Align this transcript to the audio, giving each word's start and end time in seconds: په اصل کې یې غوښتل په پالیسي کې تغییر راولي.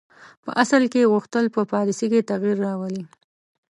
په 0.43 0.51
اصل 0.63 0.83
کې 0.91 0.99
یې 1.01 1.09
غوښتل 1.13 1.45
په 1.55 1.61
پالیسي 1.73 2.05
کې 2.11 2.27
تغییر 2.29 2.57
راولي. 2.67 3.03